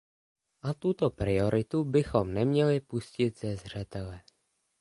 [0.65, 4.21] A tuto prioritu bychom neměli pustit ze zřetele.